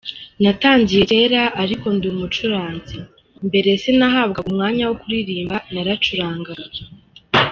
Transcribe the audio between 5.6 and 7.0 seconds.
naracurangaga.